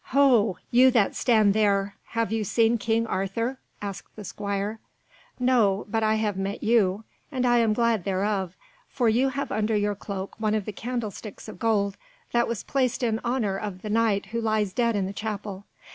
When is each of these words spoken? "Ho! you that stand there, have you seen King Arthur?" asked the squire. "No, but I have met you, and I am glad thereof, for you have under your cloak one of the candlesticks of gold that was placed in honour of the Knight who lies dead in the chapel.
"Ho! 0.05 0.57
you 0.71 0.89
that 0.89 1.15
stand 1.15 1.53
there, 1.53 1.95
have 2.05 2.31
you 2.31 2.43
seen 2.43 2.79
King 2.79 3.05
Arthur?" 3.05 3.59
asked 3.83 4.15
the 4.15 4.23
squire. 4.25 4.79
"No, 5.37 5.85
but 5.91 6.01
I 6.01 6.15
have 6.15 6.37
met 6.37 6.63
you, 6.63 7.03
and 7.31 7.45
I 7.45 7.59
am 7.59 7.71
glad 7.73 8.03
thereof, 8.03 8.55
for 8.89 9.07
you 9.07 9.29
have 9.29 9.51
under 9.51 9.75
your 9.75 9.93
cloak 9.93 10.33
one 10.39 10.55
of 10.55 10.65
the 10.65 10.73
candlesticks 10.73 11.47
of 11.47 11.59
gold 11.59 11.97
that 12.31 12.47
was 12.47 12.63
placed 12.63 13.03
in 13.03 13.19
honour 13.23 13.59
of 13.59 13.83
the 13.83 13.91
Knight 13.91 14.25
who 14.31 14.41
lies 14.41 14.73
dead 14.73 14.95
in 14.95 15.05
the 15.05 15.13
chapel. 15.13 15.65